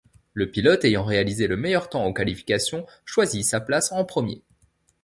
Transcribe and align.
Le 0.33 0.49
pilote 0.49 0.83
ayant 0.83 1.03
réalisé 1.03 1.45
le 1.45 1.57
meilleur 1.57 1.87
temps 1.87 2.07
aux 2.07 2.11
qualifications 2.15 2.87
choisit 3.05 3.45
sa 3.45 3.61
place 3.61 3.91
en 3.91 4.03
premier. 4.03 4.41